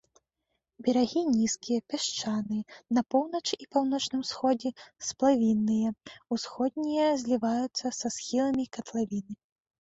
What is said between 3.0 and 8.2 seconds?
поўначы і паўночным усходзе сплавінныя, усходнія зліваюцца са